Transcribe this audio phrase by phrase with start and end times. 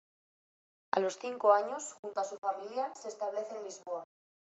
[0.95, 4.03] A los cinco años, junto a su familia, se establece en Lisboa.